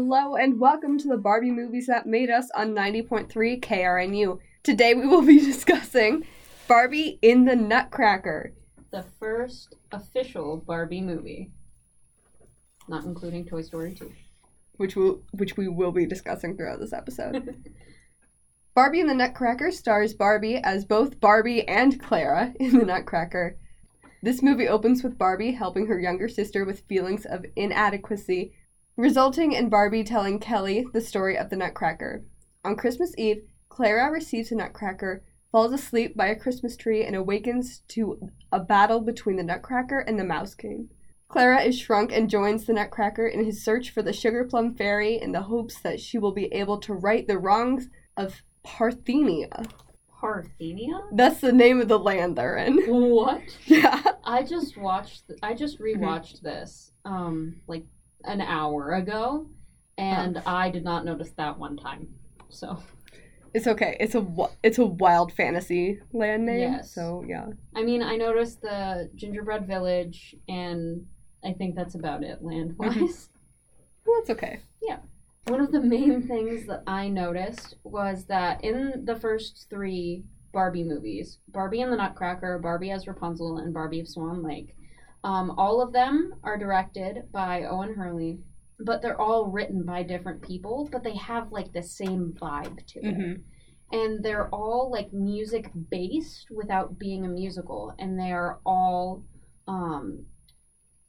[0.00, 4.38] Hello and welcome to the Barbie movies that made us on 90.3 KRNU.
[4.62, 6.24] Today we will be discussing
[6.68, 8.52] Barbie in the Nutcracker.
[8.92, 11.50] The first official Barbie movie.
[12.86, 14.12] Not including Toy Story 2.
[14.76, 17.56] which will which we will be discussing throughout this episode.
[18.76, 23.58] Barbie in the Nutcracker stars Barbie as both Barbie and Clara in the Nutcracker.
[24.22, 28.52] This movie opens with Barbie helping her younger sister with feelings of inadequacy,
[28.98, 32.24] resulting in Barbie telling Kelly the story of the Nutcracker.
[32.64, 37.82] On Christmas Eve, Clara receives a Nutcracker, falls asleep by a Christmas tree, and awakens
[37.88, 40.88] to a battle between the Nutcracker and the Mouse King.
[41.28, 45.14] Clara is shrunk and joins the Nutcracker in his search for the Sugar Plum Fairy
[45.20, 49.70] in the hopes that she will be able to right the wrongs of Parthenia.
[50.20, 51.02] Parthenia?
[51.12, 52.78] That's the name of the land they're in.
[52.88, 53.42] What?
[53.66, 54.02] Yeah.
[54.24, 55.28] I just watched.
[55.28, 57.84] th- I just rewatched this, um, like
[58.24, 59.48] an hour ago,
[59.96, 62.08] and I did not notice that one time.
[62.48, 62.78] So,
[63.54, 63.96] It's okay.
[63.98, 64.26] It's a
[64.62, 66.72] it's a wild fantasy land name.
[66.72, 66.92] Yes.
[66.92, 67.46] So yeah.
[67.74, 71.06] I mean, I noticed the gingerbread village, and
[71.44, 72.94] I think that's about it land wise.
[72.94, 73.08] Mm-hmm.
[74.06, 74.60] Well, it's okay.
[74.82, 74.98] Yeah.
[75.46, 80.84] One of the main things that I noticed was that in the first three Barbie
[80.84, 84.74] movies, Barbie and the Nutcracker, Barbie as Rapunzel, and Barbie of Swan Lake,
[85.24, 88.38] um, all of them are directed by Owen Hurley,
[88.80, 93.00] but they're all written by different people, but they have like the same vibe to
[93.00, 93.16] it.
[93.18, 93.42] Mhm.
[93.90, 99.24] And they're all like music based without being a musical, and they are all
[99.66, 100.26] um,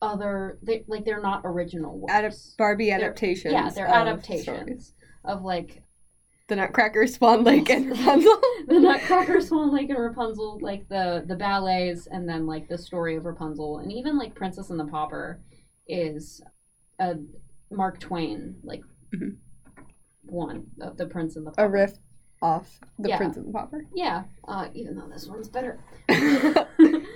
[0.02, 2.14] other, they, like they're not original works.
[2.14, 3.54] Adap- Barbie They're- adaptations.
[3.54, 4.94] Yeah, they're adaptations stories.
[5.26, 5.84] of like
[6.50, 8.42] The Nutcracker, Swan Lake, and Rapunzel.
[8.68, 13.16] the Nutcracker, Swan Lake, and Rapunzel, like the the ballets, and then like the story
[13.16, 15.40] of Rapunzel, and even like Princess and the Pauper
[15.88, 16.42] is
[17.00, 17.16] a
[17.72, 18.82] Mark Twain like
[19.14, 19.38] Mhm.
[20.24, 21.66] one of the Prince and the Pauper.
[21.66, 21.94] a riff
[22.42, 23.18] off the Yeah.
[23.18, 23.86] Prince and the Pauper.
[23.94, 25.80] Yeah, uh, even though this one's better.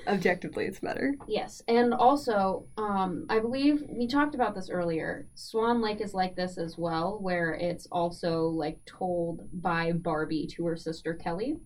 [0.07, 1.15] Objectively, it's better.
[1.27, 5.27] Yes, and also, um, I believe we talked about this earlier.
[5.35, 10.65] Swan Lake is like this as well, where it's also like told by Barbie to
[10.65, 11.57] her sister Kelly,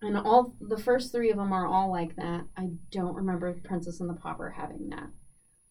[0.00, 2.44] and all the first three of them are all like that.
[2.56, 5.08] I don't remember Princess and the Pauper having that.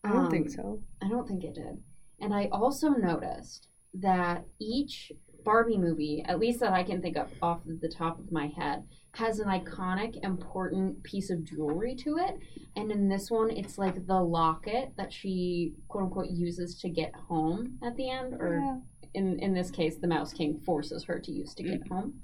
[0.03, 0.81] I don't Um, think so.
[1.01, 1.81] I don't think it did.
[2.19, 5.11] And I also noticed that each
[5.43, 8.83] Barbie movie, at least that I can think of off the top of my head,
[9.15, 12.37] has an iconic, important piece of jewelry to it.
[12.75, 17.13] And in this one, it's like the locket that she quote unquote uses to get
[17.15, 18.77] home at the end, or Yeah.
[19.13, 22.21] in in this case, the Mouse King forces her to use to get home.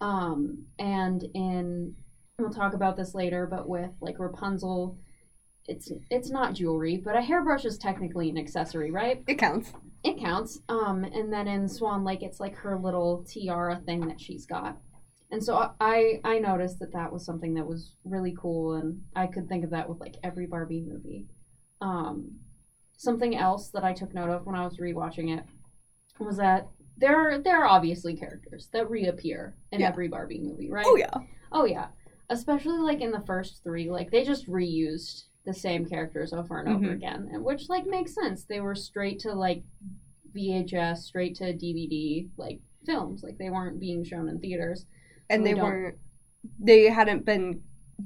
[0.00, 1.94] Um, and in
[2.38, 4.98] we'll talk about this later, but with like Rapunzel,
[5.66, 9.22] it's it's not jewelry, but a hairbrush is technically an accessory, right?
[9.26, 9.72] It counts.
[10.04, 10.60] It counts.
[10.68, 14.78] Um, and then in Swan Lake, it's like her little tiara thing that she's got.
[15.30, 19.26] And so I I noticed that that was something that was really cool, and I
[19.26, 21.26] could think of that with like every Barbie movie.
[21.82, 22.30] Um,
[22.96, 25.44] something else that I took note of when I was rewatching it
[26.18, 29.88] was that there are, there are obviously characters that reappear in Yeah.
[29.88, 30.84] every Barbie movie, right?
[30.88, 31.14] Oh yeah.
[31.52, 31.88] Oh yeah,
[32.30, 36.68] especially like in the first three, like they just reused the same characters over and
[36.68, 36.96] over Mhm.
[36.96, 38.44] again, and which like makes sense.
[38.44, 39.64] They were straight to like
[40.34, 43.22] VHS, straight to DVD, like films.
[43.22, 44.84] Like they weren't being shown in theaters.
[45.30, 45.98] And they we weren't.
[46.60, 47.62] They hadn't been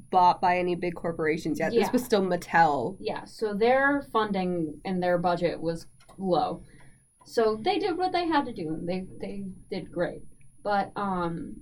[0.09, 1.73] bought by any big corporations yet.
[1.73, 1.81] Yeah.
[1.81, 2.95] This was still Mattel.
[2.99, 5.85] Yeah, so their funding and their budget was
[6.17, 6.63] low.
[7.25, 10.23] So they did what they had to do and they they did great.
[10.63, 11.57] But um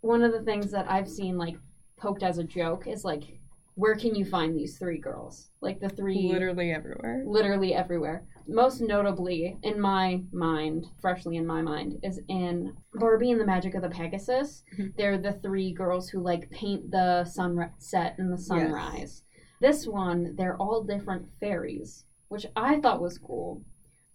[0.00, 1.56] one of the things that I've seen like
[1.98, 3.37] poked as a joke is like
[3.78, 5.50] where can you find these three girls?
[5.60, 7.22] Like the three Literally everywhere.
[7.24, 8.26] literally everywhere.
[8.48, 13.74] Most notably, in my mind, freshly in my mind, is in Barbie and the Magic
[13.76, 14.64] of the Pegasus.
[14.76, 14.96] Mhm.
[14.96, 19.22] They're the three girls who like paint the sunset and the sunrise.
[19.60, 23.62] This one, they're all different fairies, which I thought was cool.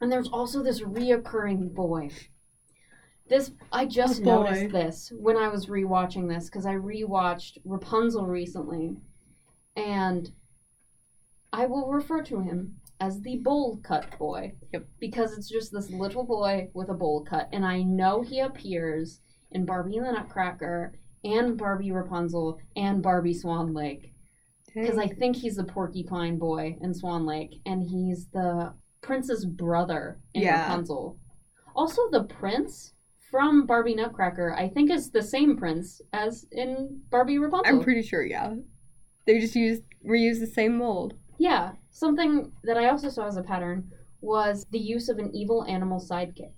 [0.02, 2.10] And there's also this reoccurring boy.
[3.30, 4.44] This I just boy.
[4.44, 8.98] noticed this when I was rewatching this because I rewatched Rapunzel recently,
[9.76, 10.30] and
[11.52, 14.54] I will refer to him as the bowl cut boy.
[14.74, 14.86] Yep.
[15.00, 19.22] Because it's just this little boy with a bowl cut, and I know he appears
[19.52, 20.94] in Barbie and the Nutcracker
[21.24, 24.14] and Barbie Rapunzel and Barbie Swan Lake
[24.74, 30.20] because I think he's the porcupine boy in Swan Lake, and he's the prince's brother
[30.34, 30.64] in Yeah.
[30.64, 31.20] Rapunzel.
[31.76, 32.94] Also, the prince
[33.30, 37.66] from Barbie Nutcracker, I think, is the same prince as in Barbie Rapunzel.
[37.68, 38.56] I'm pretty sure, yeah.
[39.26, 41.14] They just used reused the same mold.
[41.40, 43.92] Yeah, something that I also saw as a pattern
[44.22, 46.52] was the use of an evil animal sidekick.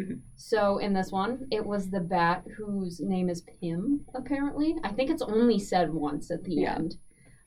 [0.00, 0.20] Mhm.
[0.36, 4.76] So in this one, it was the bat whose name is Pim, apparently.
[4.82, 6.74] I think it's only said once at the Yeah.
[6.76, 6.96] end.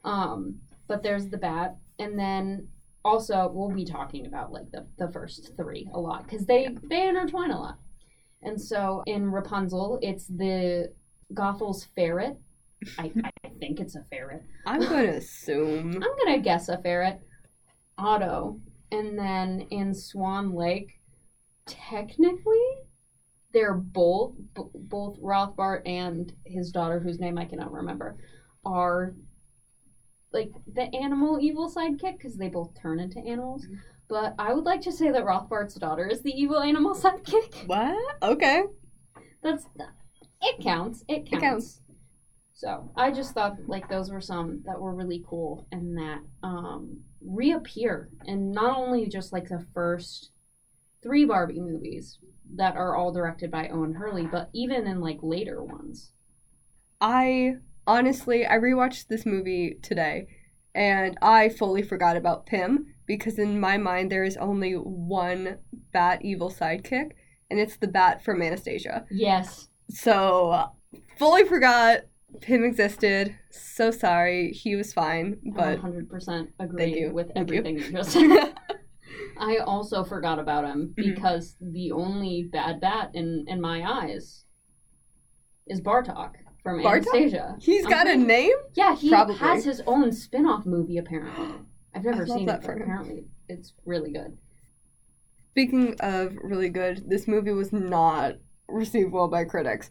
[0.03, 2.67] Um, but there's the bat, and then
[3.03, 7.07] also we'll be talking about like the, the first three a lot because they they
[7.07, 7.79] intertwine a lot.
[8.41, 10.93] And so in Rapunzel, it's the
[11.33, 12.37] Gothel's ferret.
[12.97, 14.43] I, I think it's a ferret.
[14.65, 15.95] I'm going to assume.
[15.95, 17.21] I'm gonna guess a ferret.
[17.97, 18.59] Otto,
[18.91, 20.99] and then in Swan Lake,
[21.65, 22.65] technically,
[23.53, 28.17] they're both b- both Rothbart and his daughter, whose name I cannot remember,
[28.65, 29.15] are
[30.33, 33.65] like the animal evil sidekick because they both turn into animals.
[33.65, 33.75] Mm-hmm.
[34.07, 37.65] But I would like to say that Rothbart's daughter is the evil animal sidekick.
[37.65, 37.97] What?
[38.21, 38.63] Okay.
[39.41, 39.65] That's
[40.41, 41.03] it counts.
[41.07, 41.41] It counts.
[41.41, 41.81] counts.
[42.55, 47.01] So I just thought like those were some that were really cool and that um,
[47.21, 50.31] reappear and not only just like the first
[51.03, 52.17] three Barbie movies
[52.55, 56.11] that are all directed by Owen Hurley, but even in like later ones.
[57.01, 57.55] I
[57.85, 60.27] honestly, I rewatched this movie today
[60.73, 65.57] and I fully forgot about Pim because in my mind there is only one
[65.91, 67.11] bat evil sidekick
[67.51, 69.05] and it's the bat from Anastasia.
[69.11, 70.69] Yes, So,
[71.17, 72.05] fully forgot
[72.41, 73.35] Pim existed.
[73.51, 74.51] So sorry.
[74.51, 77.11] He was fine, but 100% agree you.
[77.13, 77.57] with Thank you.
[77.59, 78.53] everything you, just said.
[79.37, 81.15] I also forgot about him Mhm.
[81.15, 84.45] because the only bad bat in in my eyes
[85.67, 86.33] is Bartok
[86.63, 86.95] from Bartok?
[87.13, 87.57] Anastasia.
[87.61, 88.55] he's I'm got a name?
[88.73, 89.35] Yeah, he Probably.
[89.35, 91.55] has his own spin-off movie apparently.
[91.93, 94.37] I've never I seen that it, but apparently it's really good.
[95.51, 98.33] Speaking of really good, this movie was not
[98.67, 99.89] received well by critics,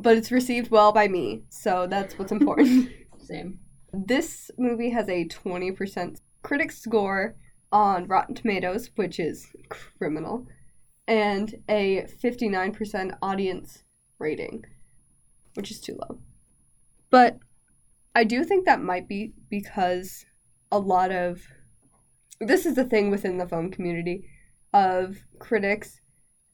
[0.00, 2.90] but it's received well by me, so that's what's important.
[3.22, 3.60] Same.
[3.92, 7.36] this movie has a 20% critic score
[7.70, 10.46] on Rotten Tomatoes, which is criminal,
[11.06, 13.84] and a 59% audience
[14.18, 14.64] rating,
[15.54, 16.18] which is too low.
[17.10, 17.38] But
[18.14, 20.24] I do think that might be because
[20.72, 21.42] a lot of
[22.40, 24.24] this is the thing within the film community
[24.72, 25.99] of critics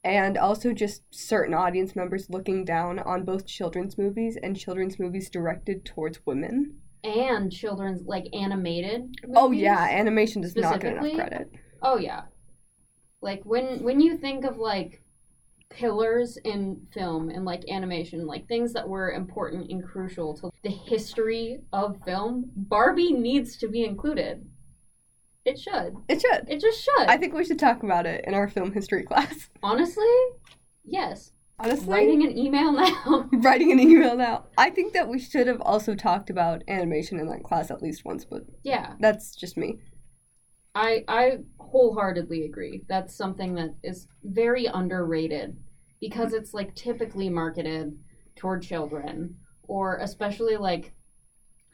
[0.06, 5.29] and also just certain audience members looking down on both children's movies and children's movies
[5.29, 6.76] directed towards women.
[7.03, 9.17] And children's like animated.
[9.35, 11.50] Oh yeah, animation does not get enough credit.
[11.82, 12.23] Oh yeah.
[13.20, 15.03] Like when when you think of like
[15.70, 20.70] pillars in film and like animation, like things that were important and crucial to the
[20.70, 24.49] history of film, Barbie needs to be included.
[25.46, 25.96] It should.
[26.08, 26.48] It should.
[26.48, 27.06] It just should.
[27.06, 29.48] I think we should talk about it in our film history class.
[29.62, 30.04] Honestly,
[30.84, 31.31] yes.
[31.60, 33.28] Honestly, Writing an email now.
[33.32, 34.46] writing an email now.
[34.58, 38.04] I think that we should have also talked about animation in that class at least
[38.04, 38.94] once, but yeah.
[38.98, 39.78] that's just me.
[40.75, 42.82] I I wholeheartedly agree.
[42.88, 45.56] That's something that is very underrated
[46.00, 47.96] because it's like typically marketed
[48.34, 50.93] toward children or especially like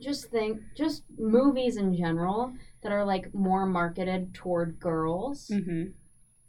[0.01, 2.53] just think just movies in general
[2.83, 5.49] that are like more marketed toward girls.
[5.53, 5.91] Mm-hmm.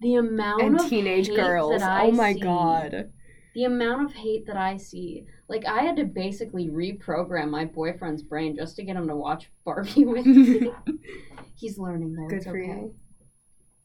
[0.02, 1.82] The amount And of teenage hate girls.
[1.84, 3.12] Oh my see- god.
[3.56, 5.26] The amount of hate that I see.
[5.48, 9.52] Like I had to basically reprogram my boyfriend's brain just to get him to watch
[9.66, 10.72] Barbie with me.
[11.56, 12.28] He's learning though.
[12.28, 12.68] Good it's for okay.
[12.68, 12.96] you.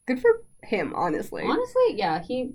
[0.07, 1.43] Good for him, honestly.
[1.43, 2.53] Honestly, yeah, he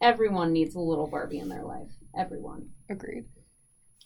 [0.00, 1.90] everyone needs a little Barbie in their life.
[2.18, 2.70] Everyone.
[2.90, 3.24] Agreed.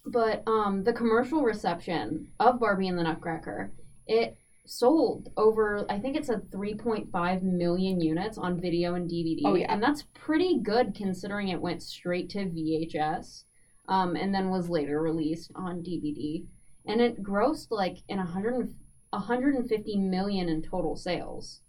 [0.04, 3.72] But um the commercial reception of Barbie and the Nutcracker,
[4.06, 4.36] it
[4.70, 9.40] sold over I think it's a 3.5 million units on video and DVD.
[9.44, 9.72] Oh, yeah.
[9.72, 13.44] And that's pretty good considering it went straight to VHS
[13.88, 16.44] um and then was later released on DVD.
[16.86, 18.74] And it grossed like in 100
[19.10, 21.62] 150 million in total sales,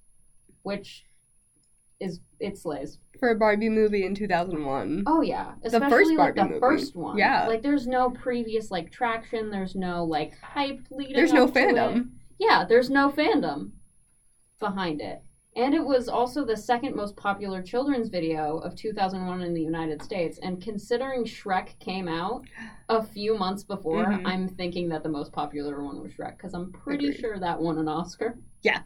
[0.63, 1.05] which
[2.01, 2.99] is it slays.
[3.19, 5.03] For a Barbie movie in 2001.
[5.07, 6.59] Oh yeah, The especially first like Barbie the movie.
[6.59, 7.17] first one.
[7.17, 7.47] Yeah.
[7.47, 9.49] like there's no previous like traction.
[9.49, 11.15] There's no like hype leading.
[11.15, 11.75] There's no up to it.
[11.75, 12.09] fandom.
[12.39, 13.71] Yeah, there's no fandom
[14.59, 15.21] behind it,
[15.55, 20.01] and it was also the second most popular children's video of 2001 in the United
[20.01, 20.39] States.
[20.41, 22.45] And considering Shrek came out
[22.87, 24.25] a few months before, Mhm.
[24.25, 27.19] I'm thinking that the most popular one was Shrek because I'm pretty Agreed.
[27.19, 28.37] sure that won an Oscar.
[28.61, 28.83] Yeah.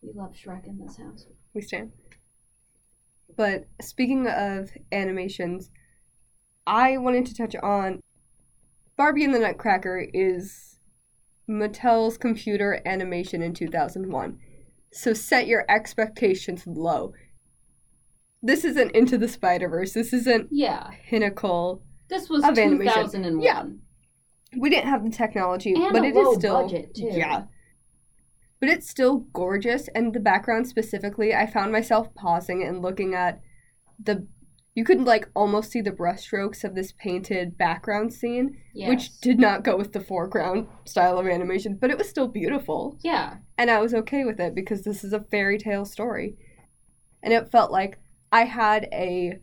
[0.00, 1.26] we love Shrek in this house.
[1.54, 1.90] We stand.
[3.36, 5.70] But speaking of animations,
[6.68, 8.00] I wanted to touch on
[8.96, 10.77] Barbie and the Nutcracker is
[11.48, 14.38] Mattel's computer animation in 2001.
[14.92, 17.12] So set your expectations low.
[18.42, 19.92] This isn't Into the Spider Verse.
[19.92, 21.82] This isn't Yeah, pinnacle.
[22.08, 22.94] this was Of animation.
[23.04, 23.40] 2001.
[23.42, 23.64] Yeah.
[24.58, 27.10] We didn't have the technology, And but it is still budget, too.
[27.12, 27.44] yeah.
[28.60, 29.88] but it's still gorgeous.
[29.94, 33.40] And the background specifically, I found myself pausing and looking at
[34.02, 34.26] the.
[34.78, 38.88] You could like almost see the brushstrokes of this painted background scene, Yes.
[38.88, 42.96] which did not go with the foreground style of animation, but it was still beautiful.
[43.02, 43.38] Yeah.
[43.58, 46.36] And I was okay with it because this is a fairy tale story.
[47.24, 47.98] And it felt like
[48.30, 49.40] I had a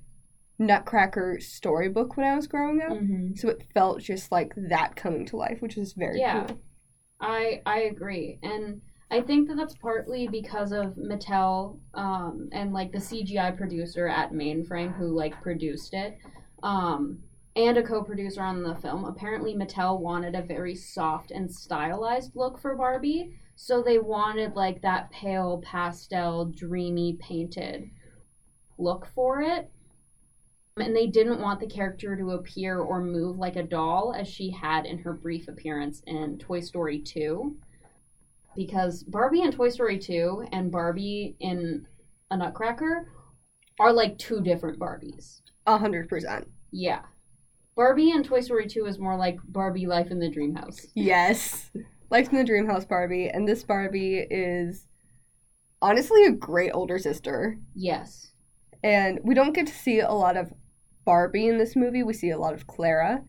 [0.58, 2.98] Nutcracker storybook when I was growing up.
[2.98, 6.46] hmm So it felt just like that coming to life, which is very Yeah.
[6.48, 6.60] cool.
[7.20, 8.80] I I agree, and
[9.12, 14.34] I think that that's partly because of Mattel um, and like the CGI producer at
[14.34, 16.18] Mainframe who like produced it,
[16.64, 17.20] um,
[17.56, 19.06] and a co-producer on the film.
[19.06, 24.82] Apparently, Mattel wanted a very soft and stylized look for Barbie, so they wanted like
[24.82, 27.90] that pale pastel, dreamy painted
[28.78, 29.70] look for it.
[30.78, 34.50] And they didn't want the character to appear or move like a doll as she
[34.50, 37.56] had in her brief appearance in Toy Story 2.
[38.56, 41.86] Because Barbie in Toy Story 2 and Barbie in
[42.32, 43.12] a Nutcracker
[43.80, 45.42] are like two different Barbies.
[45.68, 46.48] A hundred percent.
[46.72, 47.02] Yeah.
[47.76, 50.88] Barbie in Toy Story 2 is more like Barbie Life in the Dream House.
[50.96, 51.72] Yes.
[52.10, 54.88] Life in the Dreamhouse Barbie, and this Barbie is
[55.82, 57.58] honestly a great older sister.
[57.74, 58.32] Yes.
[58.84, 60.54] And we don't get to see a lot of
[61.04, 62.04] Barbie in this movie.
[62.04, 63.24] We see a lot of Clara,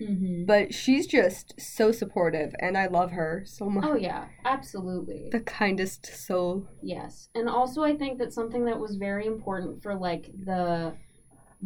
[0.00, 3.84] hmm but she's just so supportive, and I love her so much.
[3.86, 4.26] Oh, yeah.
[4.44, 5.28] Absolutely.
[5.30, 6.66] The kindest soul.
[6.82, 7.28] Yes.
[7.34, 10.94] And also I think that something that was very important for like the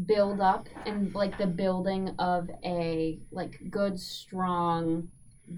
[0.06, 5.08] build up and like the building of a like good strong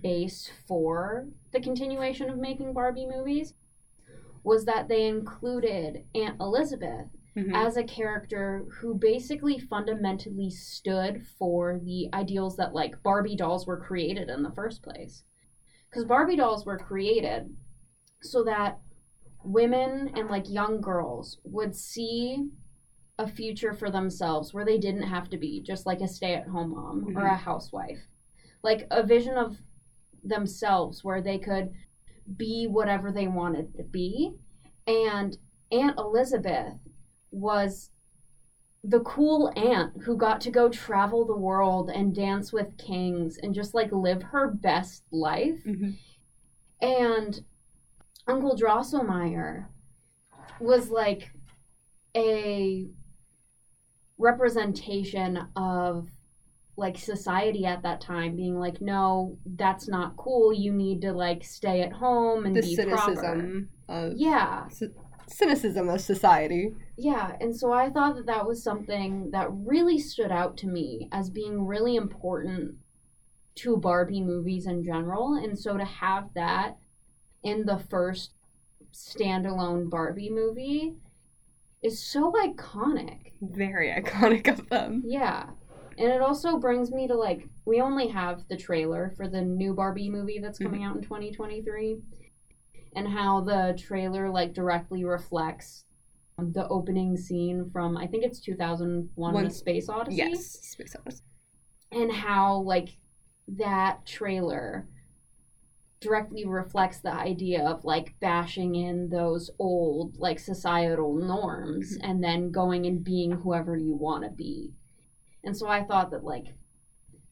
[0.02, 3.54] base for the continuation of making Barbie movies
[4.45, 7.06] was that they included Aunt Elizabeth
[7.37, 7.55] Mhm.
[7.55, 13.76] as a character who basically fundamentally stood for the ideals that like Barbie dolls were
[13.78, 15.23] created in the first place.
[15.90, 17.55] Cuz Barbie dolls were created
[18.23, 18.81] so that
[19.45, 22.49] women and like young girls would see
[23.19, 27.05] a future for themselves where they didn't have to be just like a stay-at-home mom
[27.16, 27.33] or Mhm.
[27.33, 28.09] a housewife.
[28.62, 29.59] Like a vision of
[30.25, 31.73] themselves where they could
[32.37, 34.35] be whatever they wanted to be.
[34.87, 35.37] And
[35.71, 36.78] Aunt Elizabeth
[37.30, 37.90] was
[38.85, 43.54] the cool aunt who got to go travel the world and dance with kings and
[43.54, 45.62] just like live her best life.
[45.64, 45.97] Mhm.
[46.80, 47.45] And
[48.28, 49.66] Uncle Drosselmeyer
[50.61, 51.33] was like
[52.16, 52.88] a
[54.18, 56.09] representation of
[56.76, 61.42] like society at that time being like no that's not cool you need to like
[61.42, 64.68] stay at home and The be proper cynicism of yeah
[65.28, 66.75] cynicism of society.
[66.97, 71.09] yeah and so i thought that that was something that really stood out to me
[71.12, 72.75] as being really important
[73.54, 76.76] to barbie movies in general and so to have that
[77.42, 78.33] in the first
[78.92, 80.95] standalone barbie movie
[81.83, 85.02] is so iconic Very iconic of them.
[85.06, 85.47] yeah.
[85.99, 89.73] And it also brings me to like we only have the trailer for the new
[89.73, 90.66] Barbie movie that's mm-hmm.
[90.66, 91.99] coming out in 2023
[92.96, 95.84] and how the trailer like directly reflects
[96.38, 100.46] the opening scene from I think it's 2001 One- A Space Odyssey Yes.
[100.62, 101.22] Space Odyssey.
[101.92, 102.88] and how like
[103.48, 104.88] that trailer
[106.00, 112.10] directly reflects the idea of like bashing in those old like societal norms mm-hmm.
[112.10, 114.74] and then going and being whoever you want to be
[115.42, 116.54] and so i thought that like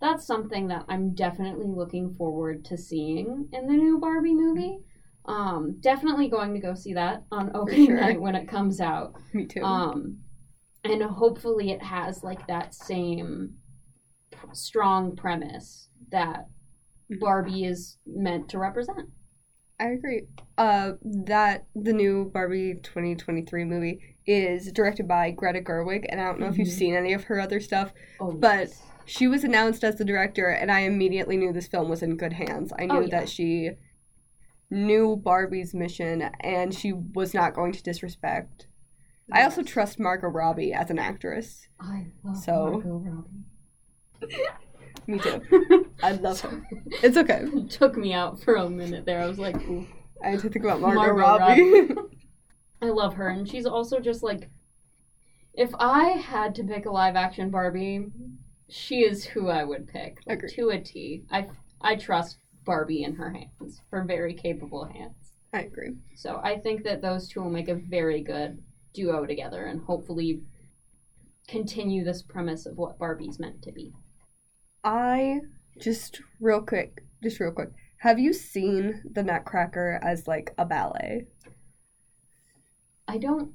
[0.00, 4.78] that's something that i'm definitely looking forward to seeing in the new barbie movie
[5.26, 8.00] um definitely going to go see that on opening sure.
[8.00, 9.62] night when it comes out Me too.
[9.62, 10.18] um
[10.84, 13.54] and hopefully it has like that same
[14.52, 16.46] strong premise that
[17.10, 17.20] Mhm.
[17.20, 19.08] barbie is meant to represent
[19.80, 20.28] I agree.
[20.56, 26.38] Uh, that the new Barbie 2023 movie is directed by Greta Gerwig, and I don't
[26.38, 26.78] know if you've Mhm.
[26.78, 27.92] seen any of her other stuff.
[28.20, 28.82] oh But- yes.
[29.04, 32.34] She was announced as the director, and I immediately knew this film was in good
[32.34, 32.72] hands.
[32.78, 33.18] I knew Oh, yeah.
[33.18, 33.72] that she
[34.74, 38.66] knew Barbie's mission, and she was not going to disrespect.
[39.32, 41.68] I also trust Margot Robbie as an actress.
[41.80, 43.24] i love So- Margot
[44.20, 44.36] Robbie.
[45.06, 45.86] Me too.
[46.02, 46.62] I love her.
[47.02, 47.46] It's okay.
[47.54, 49.86] It took me out for a minute there i was like Ooh.
[50.22, 51.94] I had to think about Margot, Margot Robbie.
[52.80, 54.48] i love her and she's also just like
[55.52, 58.06] if i had to pick a live action barbie
[58.70, 60.54] she is who i would pick like, Agreed.
[60.54, 61.48] to a t i
[61.82, 65.94] i trust barbie in her hands her very capable hands I agree.
[66.16, 68.60] So I think that those two will make a very good
[68.92, 70.42] duo together and hopefully
[71.46, 73.92] continue this premise of what Barbie's meant to be.
[74.82, 75.42] I
[75.80, 81.28] just real quick, just real quick, Have you seen the Nutcracker as like a ballet?
[83.06, 83.52] I don't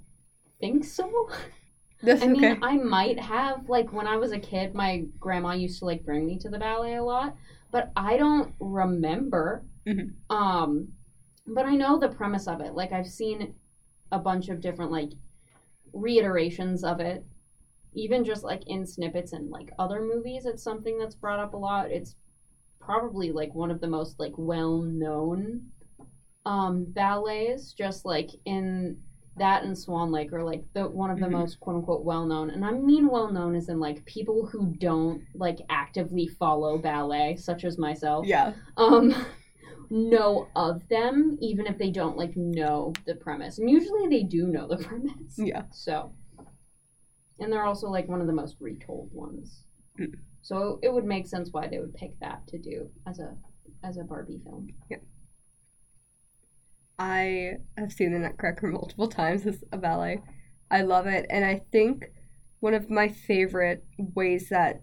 [0.61, 1.29] think so.
[2.01, 2.59] That's I mean, okay.
[2.61, 6.25] I might have like when I was a kid, my grandma used to like bring
[6.25, 7.35] me to the ballet a lot,
[7.71, 9.65] but I don't remember.
[9.85, 10.13] Mhm.
[10.29, 10.89] Um,
[11.45, 12.73] but I know the premise of it.
[12.73, 13.55] Like I've seen
[14.11, 15.11] a bunch of different like
[15.93, 17.25] reiterations of it,
[17.93, 20.45] even just like in snippets and like other movies.
[20.45, 21.91] It's something that's brought up a lot.
[21.91, 22.15] It's
[22.79, 25.71] probably like one of the most like well known
[26.45, 28.97] um ballets, just like in
[29.39, 31.31] that and Swan Lake are like the one of the Mhm.
[31.31, 34.67] most quote unquote well known, and I mean well known as in like people who
[34.77, 38.53] don't like actively follow ballet, such as myself, yeah.
[38.77, 39.13] um,
[39.89, 44.47] know of them, even if they don't like know the premise, and usually they do
[44.47, 45.37] know the premise.
[45.37, 45.63] Yeah.
[45.71, 46.13] So,
[47.39, 49.65] and they're also like one of the most retold ones.
[49.99, 50.15] Mm.
[50.41, 53.35] So it would make sense why they would pick that to do as a
[53.83, 54.67] as a Barbie film.
[56.99, 60.21] I have seen the Nutcracker multiple times as a ballet.
[60.69, 62.11] I love it, and I think
[62.59, 64.81] one of my favorite ways that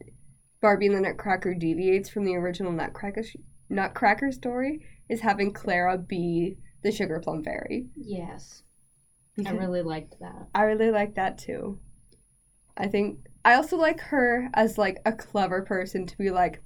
[0.62, 3.22] Barbie and the Nutcracker deviates from the original Nutcracker
[3.68, 4.80] Nutcracker story
[5.10, 7.86] is having Clara be the Sugar Plum Fairy.
[7.94, 8.62] Yes,
[9.44, 10.48] I really liked that.
[10.54, 11.78] I really like that too.
[12.78, 16.62] I think I also like her as like a clever person to be like,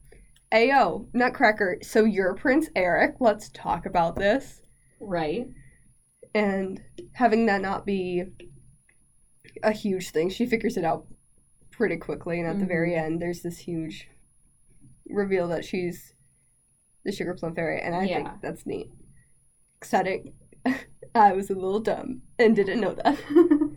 [0.52, 3.16] "Ayo, Nutcracker, so you're Prince Eric.
[3.18, 4.59] Let's talk about this."
[5.00, 5.48] Right.
[6.34, 6.80] And
[7.14, 8.24] having that not be
[9.62, 11.06] a huge thing, she figures it out
[11.70, 12.38] pretty quickly.
[12.38, 13.04] And at the very mm-hmm.
[13.04, 14.08] end, there's this huge
[15.08, 16.14] reveal that she's
[17.04, 18.90] the Sugar Plum Fairy, and I think that's neat.
[19.78, 20.34] Exciting.
[21.14, 23.18] I was a little dumb and didn't know that.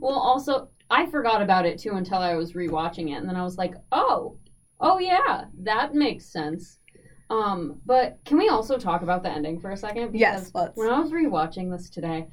[0.00, 3.42] Well, also, I forgot about it too until I was rewatching it, and then I
[3.42, 4.38] was like, oh,
[4.80, 6.78] oh yeah, that makes sense.
[7.28, 10.14] Um, but can we also talk about the ending for a second?
[10.14, 10.76] Yes, let's.
[10.76, 12.28] When I was rewatching this today,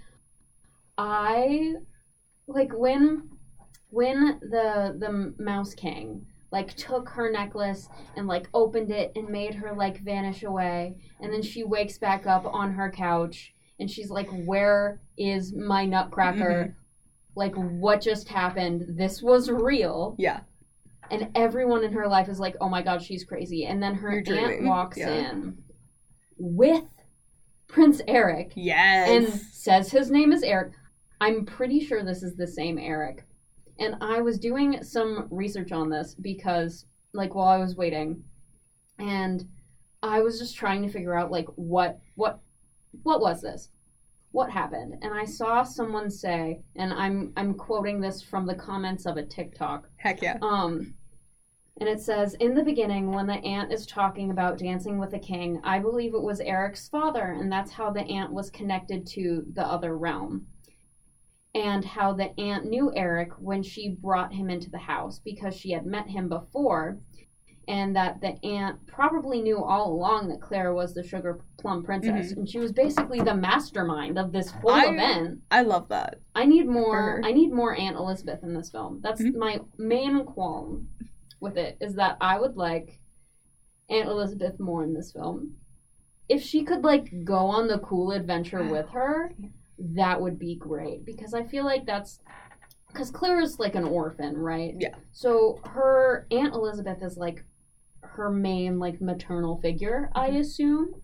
[0.97, 1.73] I
[2.47, 3.29] like when
[3.89, 9.55] when the the mouse king like took her necklace and like opened it and made
[9.55, 14.09] her like vanish away and then she wakes back up on her couch and she's
[14.09, 16.75] like where is my nutcracker
[17.35, 20.41] like what just happened this was real yeah.
[21.11, 24.09] And everyone in her life is like oh my god she's crazy and then her
[24.25, 25.31] You're aunt dreaming, walks yeah.
[25.31, 25.57] in
[26.37, 26.83] with
[27.67, 29.09] prince eric Yes.
[29.09, 30.73] and says his name is Eric.
[31.21, 33.25] I'm pretty sure this is the same Eric.
[33.79, 38.21] And I was doing some research on this because, like, while I was waiting,
[38.99, 39.47] and
[40.03, 42.39] I was just trying to figure out, like, what, what,
[43.03, 43.69] what was this?
[44.33, 44.95] What happened?
[45.03, 49.25] And I saw someone say, and I'm, I'm quoting this from the comments of a
[49.25, 49.87] TikTok.
[49.97, 50.39] Heck yeah.
[50.41, 50.95] Um,
[51.79, 55.19] and it says, In the beginning, when the aunt is talking about dancing with the
[55.19, 59.45] king, I believe it was Eric's father, and that's how the aunt was connected to
[59.53, 60.47] the other realm.
[61.53, 65.69] And how the aunt knew Eric when she brought him into the house because she
[65.69, 66.97] had met him before,
[67.67, 72.31] and that the aunt probably knew all along that Clara was the sugar plum princess,
[72.33, 75.41] and she was basically the mastermind of this whole I- event.
[75.49, 76.19] I love that.
[76.35, 77.21] I need more.
[77.23, 78.99] I need more Aunt Elizabeth in this film.
[79.01, 79.35] That's Mhm.
[79.35, 80.87] my main qualm
[81.39, 82.99] with it is that I would like
[83.89, 85.55] Aunt Elizabeth more in this film.
[86.29, 89.33] If she could like go on the cool adventure with her,
[89.79, 92.19] that would be great because I feel like that's
[92.87, 94.75] because Claire is like an orphan, right?
[94.79, 94.95] Yeah.
[95.11, 97.43] So her Aunt Elizabeth is like
[98.03, 101.01] her main like maternal figure, I assume.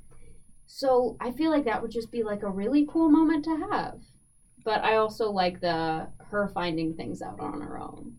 [0.67, 3.99] So I feel like that would just be like a really cool moment to have.
[4.63, 8.17] But I also like the her finding things out on her own.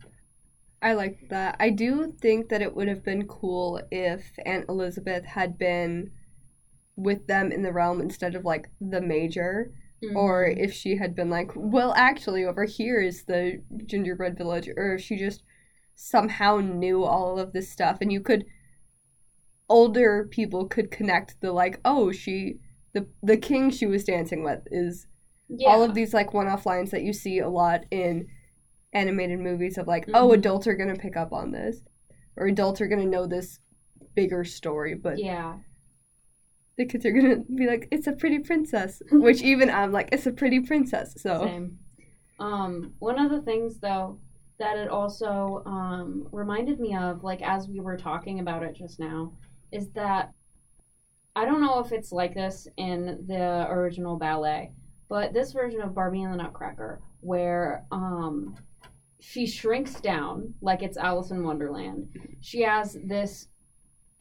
[0.83, 1.57] I like that.
[1.61, 6.11] I do think that it would have been cool if Aunt Elizabeth had been
[6.97, 9.71] with them in the realm instead of like the major,
[10.15, 10.59] or Mhm.
[10.59, 15.03] if she had been like, well, actually, over here is the gingerbread village, or if
[15.03, 15.45] she just
[15.95, 18.47] somehow knew all of this stuff, and you could,
[19.71, 22.57] older people could connect the like, oh, she,
[22.93, 25.07] the the king she was dancing with is
[25.49, 25.69] yeah.
[25.71, 28.27] all of these like one-off lines that you see a lot in
[28.93, 30.35] animated movies of like oh Mhm.
[30.35, 31.83] adults are gonna pick up on this
[32.37, 33.61] or adults are gonna know this
[34.17, 35.59] bigger story but yeah.
[36.77, 40.27] the kids are gonna be like it's a pretty princess which even i'm like it's
[40.27, 41.79] a pretty princess so Same.
[42.41, 44.19] Um, one of the things though
[44.59, 48.99] that it also um, reminded me of, like as we were talking about it just
[49.01, 49.33] now,
[49.73, 50.33] is that
[51.37, 54.73] I don't know if it's like this in the original ballet,
[55.09, 58.57] but this version of Barbie and the Nutcracker, where um,
[59.21, 62.09] she shrinks down like it's Alice in Wonderland.
[62.41, 63.49] She has this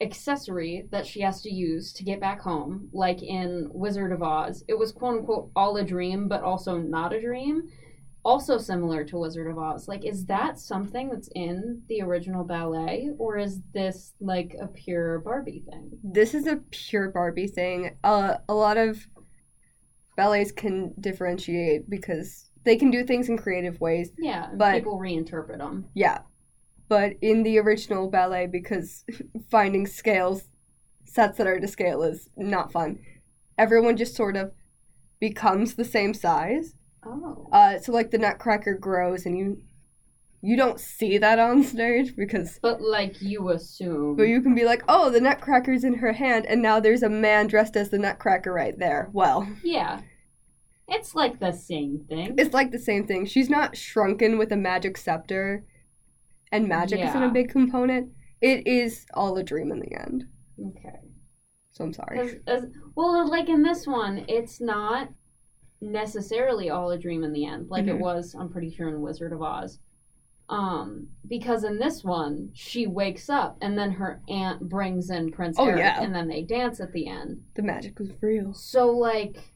[0.00, 4.64] accessory that she has to use to get back home, like in Wizard of Oz.
[4.68, 7.68] It was quote unquote all a dream, but also not a dream.
[8.22, 9.88] Also similar to Wizard of Oz.
[9.88, 15.20] Like, is that something that's in the original ballet, or is this like a pure
[15.20, 15.90] Barbie thing?
[16.04, 17.96] This is a pure Barbie thing.
[18.04, 19.06] Uh, a lot of
[20.16, 24.10] ballets can differentiate because they can do things in creative ways.
[24.18, 25.86] Yeah, But- people reinterpret them.
[25.94, 26.18] Yeah.
[26.88, 29.04] But in the original ballet, because
[29.50, 30.48] finding scales,
[31.04, 32.98] sets that are to scale is not fun,
[33.56, 34.52] everyone just sort of
[35.20, 36.74] becomes the same size.
[37.04, 37.48] Oh.
[37.52, 39.62] Uh, so like the nutcracker grows and you
[40.42, 44.16] you don't see that on stage because But like you assume.
[44.16, 47.10] but you can be like, oh, the nutcracker's in her hand, and now there's a
[47.10, 49.10] man dressed as the nutcracker right there.
[49.12, 50.00] Well, Yeah.
[50.92, 52.34] It's like the same thing.
[52.36, 53.24] it's like the same thing.
[53.24, 55.64] She's not shrunken with a magic scepter,
[56.50, 58.10] and magic isn't a big component.
[58.40, 60.24] It is all a dream in the end.
[60.58, 60.98] Okay.
[61.70, 62.18] So I'm sorry.
[62.18, 65.10] As, as, well, like in this one, it's not
[65.80, 68.00] necessarily all a dream in the end, like it Mhm.
[68.00, 69.78] was, I'm pretty sure, in Wizard of Oz.
[70.48, 75.56] Um, because in this one, she wakes up and then her aunt brings in Prince
[75.58, 76.02] Oh, Eric, yeah.
[76.02, 77.44] and then they dance at the end.
[77.54, 78.52] The magic was real.
[78.52, 79.52] So, like,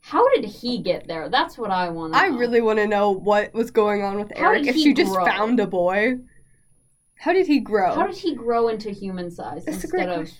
[0.00, 1.28] how did he get there?
[1.28, 2.38] That's what I want to I know.
[2.38, 4.66] really want to know what was going on with How Eric.
[4.66, 6.18] If he she just found a boy,
[7.14, 7.94] how did he grow?
[7.94, 10.30] How did he grow into human size That's instead of.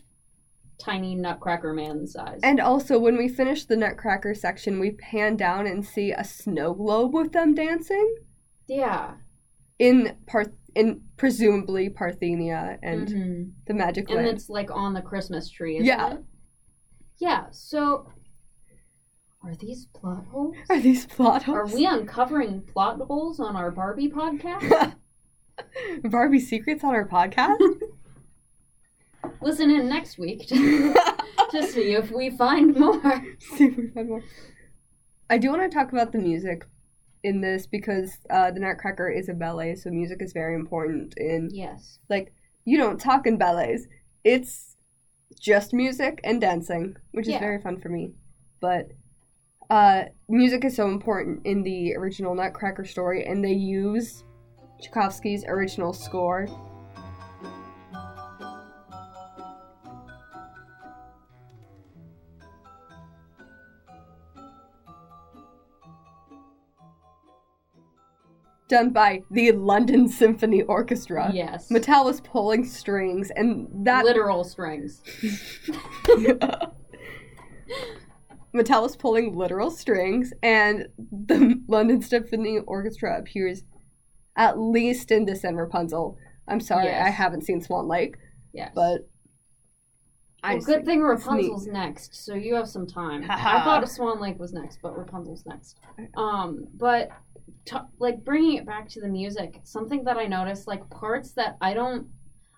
[0.79, 2.41] Tiny Nutcracker man size?
[2.43, 6.75] And also, when we finish the Nutcracker section, we pan down and see a snow
[6.75, 8.17] globe with them dancing
[8.67, 9.15] yeah.
[9.79, 13.51] in Parth in presumably Parthenia and Mhm.
[13.67, 14.29] the Magic and Land.
[14.29, 16.13] it's like on the Christmas tree, isn't Yeah.
[16.15, 16.25] it?
[17.17, 17.47] Yeah.
[17.51, 18.13] So,
[19.43, 20.55] are these plot holes?
[20.71, 21.57] Are these plot holes?
[21.73, 24.95] Are we uncovering plot holes on our Barbie podcast?
[26.05, 27.57] Barbie secrets on our podcast?
[29.41, 30.95] Listen in next week to,
[31.51, 33.01] to see if we find more.
[33.57, 34.23] See if we find more.
[35.31, 36.65] I do want to talk about the music
[37.23, 41.51] in this because uh, the Nutcracker is a ballet, so music is very important in
[41.53, 41.99] Yes.
[42.09, 42.33] like
[42.65, 43.87] you don't talk in ballets.
[44.25, 44.77] It's
[45.41, 47.41] just music and dancing, which is Yeah.
[47.41, 48.13] very fun for me.
[48.61, 48.89] But
[49.71, 54.25] uh, music is so important in the original Nutcracker story, and they use
[54.81, 56.47] Tchaikovsky's original score.
[68.69, 71.31] Done by the London Symphony Orchestra.
[71.33, 71.71] Yes.
[71.71, 75.03] Mattel was pulling strings, and that Literal strings.
[78.55, 83.65] Mattel was pulling literal strings, and the London Symphony Orchestra appears
[84.37, 86.17] at least in this and Rapunzel.
[86.47, 87.07] I'm sorry, Yes.
[87.07, 88.17] I haven't seen Swan Lake,
[88.53, 88.73] Yes.
[88.75, 89.09] but
[90.43, 91.03] well, good thing.
[91.03, 93.27] Rapunzel's next, so you have some time.
[93.29, 95.79] I thought Swan Lake was next, but Rapunzel's next.
[96.17, 97.11] Um, but
[97.65, 101.57] t- like bringing it back to the music, something that I noticed, like parts that
[101.61, 102.07] I don't,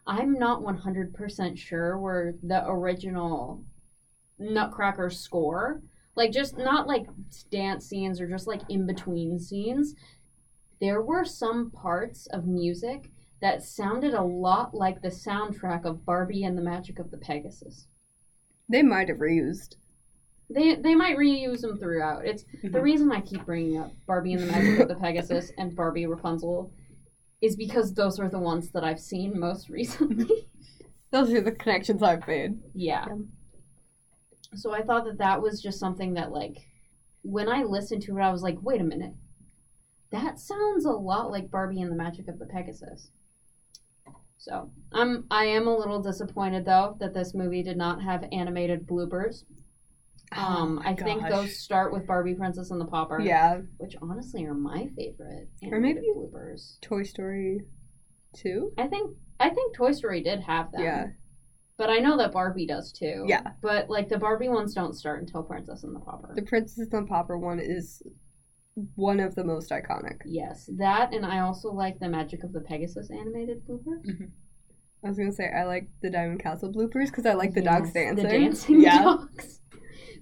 [0.06, 3.64] I'm not 100% sure were the original
[4.38, 5.82] Nutcracker score.
[6.16, 7.06] Like just not like
[7.50, 9.94] dance scenes or just like in between scenes.
[10.80, 16.44] There were some parts of music that sounded a lot like the soundtrack of Barbie
[16.44, 17.86] and the Magic of the Pegasus.
[18.68, 19.76] They might have reused.
[20.52, 22.26] They they might reuse them throughout.
[22.26, 25.74] It's the reason I keep bringing up Barbie and the Magic of the Pegasus and
[25.76, 26.72] Barbie Rapunzel
[27.40, 30.48] is because those are the ones that I've seen most recently.
[31.12, 32.58] Those are the connections I've made.
[32.74, 33.06] yeah.
[33.08, 33.16] Yeah.
[34.54, 36.56] So I thought that that was just something that like
[37.22, 39.14] when I listened to it I was like, "Wait a minute.
[40.10, 43.10] That sounds a lot like Barbie and the Magic of the Pegasus."
[44.40, 48.86] So, I'm I am a little disappointed though that this movie did not have animated
[48.86, 49.44] bloopers.
[50.32, 53.20] Um, Oh I think those start with Barbie Princess and the Pauper.
[53.20, 56.80] Yeah, which honestly are my favorite Or maybe- bloopers.
[56.80, 57.60] Toy Story
[58.36, 58.72] 2?
[58.78, 60.82] I think I think Toy Story did have them.
[60.84, 61.06] Yeah.
[61.76, 63.24] But I know that Barbie does too.
[63.26, 63.42] Yeah.
[63.60, 66.32] But like the Barbie ones don't start until Princess and the Pauper.
[66.34, 68.02] The Princess and the Pauper one is
[68.94, 70.20] one of the most iconic.
[70.24, 74.04] yes, that and I also like the Magic of the Pegasus animated bloopers.
[74.06, 74.24] Mm-hmm.
[75.04, 77.92] I was gonna say I like the Diamond Castle bloopers because I like the dogs
[77.92, 78.24] dancing.
[78.24, 79.60] The dancing yeah, dogs.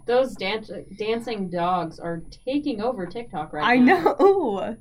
[0.07, 0.65] Those dan-
[0.99, 4.17] dancing dogs are taking over TikTok right I now.
[4.19, 4.77] I know.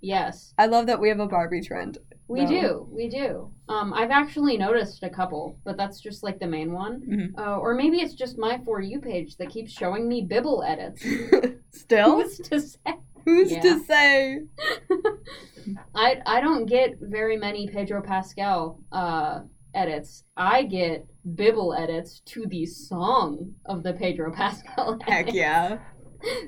[0.00, 0.52] Yes.
[0.58, 1.98] I love that we have a Barbie trend.
[2.28, 2.50] We No.
[2.50, 3.52] do, we do.
[3.68, 7.02] Um, I've actually noticed a couple, but that's just like the main one.
[7.02, 7.38] Mhm.
[7.38, 11.04] Uh, or maybe it's just my for you page that keeps showing me Bibble edits.
[11.70, 12.94] Still, Who's to say?
[13.24, 13.60] who's Yeah.
[13.62, 14.40] to say?
[15.94, 19.40] I I don't get very many Pedro Pascal uh,
[19.74, 20.24] edits.
[20.36, 24.98] I get Bibble edits to the song of the Pedro Pascal.
[25.06, 25.78] Heck yeah.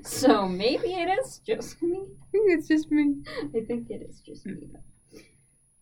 [0.03, 1.99] So maybe it is just me.
[2.01, 3.17] I think it's just me.
[3.55, 4.69] I think it is just me.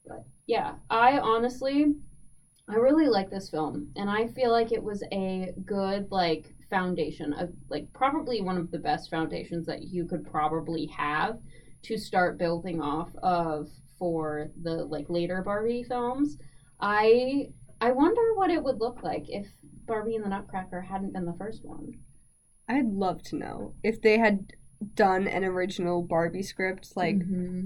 [0.06, 1.94] But yeah, I honestly,
[2.68, 7.32] I really like this film, and I feel like it was a good like foundation
[7.32, 11.38] of like probably one of the best foundations that you could probably have
[11.82, 16.38] to start building off of for the like later Barbie films.
[16.80, 17.48] I
[17.80, 19.46] I wonder what it would look like if
[19.86, 21.92] Barbie and the Nutcracker hadn't been the first one.
[22.68, 24.52] I'd love to know if they had
[24.94, 27.64] done an original Barbie script like mm-hmm.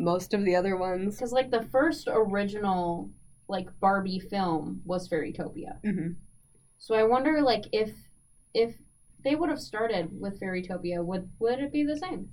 [0.00, 1.16] Most of the other ones.
[1.16, 3.10] Because like the first original
[3.48, 5.80] like Barbie film was Fairytopia.
[5.84, 6.12] hmm
[6.78, 7.90] So I wonder like if
[8.54, 8.76] if
[9.22, 12.30] they would have started with Fairytopia, would would it be the same?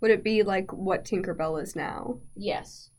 [0.00, 2.18] Would it be like what Tinkerbell is now?
[2.36, 2.90] Yes.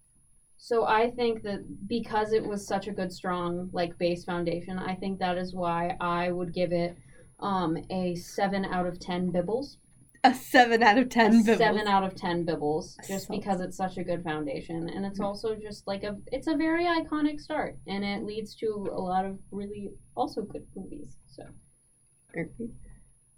[0.58, 4.96] So I think that because it was such a good strong like base foundation, I
[4.96, 6.98] think that is why I would give it
[7.40, 9.78] um a 7 out of 10 bibbles.
[10.24, 11.44] A seven out of ten.
[11.44, 11.58] Bibbles.
[11.58, 15.20] 7 out of 10 bibbles just So- because it's such a good foundation and it's
[15.20, 15.24] Mhm.
[15.26, 19.24] also just like a it's a very iconic start and it leads to a lot
[19.26, 21.18] of really also good movies.
[21.28, 21.44] So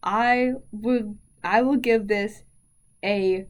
[0.04, 1.18] I would.
[1.44, 2.44] I will give this
[3.04, 3.48] a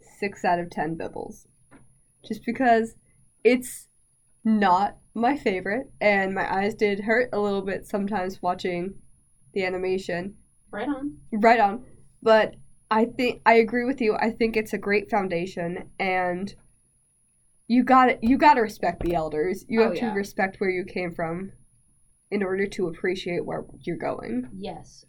[0.00, 1.46] six out of ten Bibbles,
[2.24, 2.96] just because
[3.44, 3.88] it's
[4.44, 8.94] not my favorite, and my eyes did hurt a little bit sometimes watching
[9.52, 10.36] the animation.
[10.72, 11.18] right on.
[11.32, 11.84] Right on.
[12.22, 12.54] But
[12.90, 14.16] I think I agree with you.
[14.16, 16.52] I think it's a great foundation and
[17.68, 19.64] you got you got to respect the elders.
[19.68, 21.52] You Oh, have to respect where you came from
[22.30, 24.48] in order to appreciate where you're going.
[24.56, 25.04] Yes.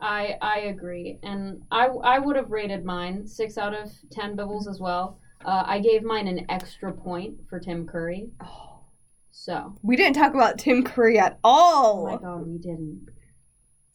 [0.00, 4.66] I I agree, and I I would have rated mine six out of ten bibbles
[4.66, 5.18] as well.
[5.44, 8.30] Uh, I gave mine an extra point for Tim Curry.
[8.42, 8.80] Oh,
[9.30, 12.06] So, we didn't talk about Tim Curry at oh all.
[12.06, 13.06] my god, we didn't.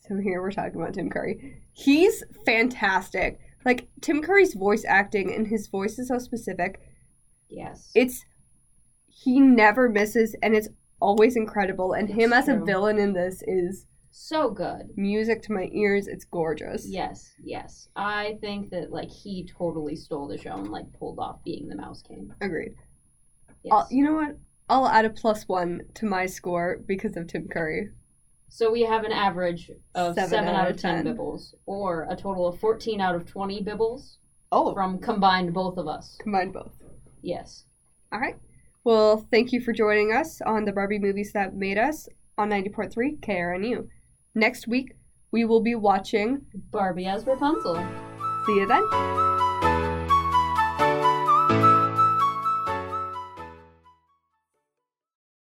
[0.01, 1.63] so here we're talking about Tim Curry.
[1.77, 3.39] He's fantastic.
[3.65, 6.79] Like Tim Curry's voice acting and his voice is so specific.
[7.49, 7.91] Yes.
[7.93, 8.23] It's
[9.07, 10.69] he never misses and it's
[11.01, 14.87] always incredible and him It's as a villain in this is so good.
[14.95, 16.07] music to my ears.
[16.07, 16.87] It's gorgeous.
[16.87, 17.89] Yes, yes.
[17.95, 21.75] I think that like he totally stole the show and like pulled off being the
[21.75, 22.31] Mouse King.
[22.39, 22.75] Agreed.
[23.63, 23.71] Yes.
[23.73, 24.37] I'll, you know what?
[24.69, 27.89] I'll add a plus one to my score because of Tim Curry.
[28.49, 31.05] So we have an average of Seven seven, out of of ten 10.
[31.05, 34.17] bibbles, or a total of fourteen out of twenty bibbles
[34.51, 36.17] Oh, from combined both of us.
[36.21, 36.71] Combined both.
[37.21, 37.65] Yes.
[38.11, 38.37] All right.
[38.83, 43.19] Well, thank you for joining us on the Barbie movies that made us on 90.3
[43.19, 43.87] KRNU.
[44.35, 44.93] Next week,
[45.31, 46.45] we will be watching.
[46.71, 47.83] Barbie as Rapunzel.
[48.45, 49.74] See you then.